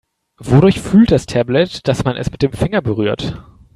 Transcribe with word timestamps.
Wodurch 0.39 0.79
fühlt 0.81 1.11
das 1.11 1.27
Tablet, 1.27 1.87
dass 1.87 2.03
man 2.05 2.17
es 2.17 2.31
mit 2.31 2.41
dem 2.41 2.53
Finger 2.53 2.81
berührt? 2.81 3.37